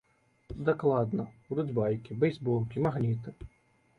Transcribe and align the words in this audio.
Дакладна 0.69 1.25
будуць 1.51 1.67
байкі, 1.79 2.17
бейсболкі, 2.23 2.83
магніты. 2.87 3.29